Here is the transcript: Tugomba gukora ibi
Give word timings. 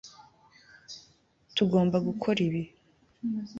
Tugomba 1.55 1.97
gukora 2.07 2.39
ibi 2.47 2.63